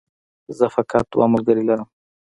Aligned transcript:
زه 0.57 0.65
فقط 0.75 1.03
دوه 1.13 1.25
ملګري 1.33 1.63
لرم 1.69 1.87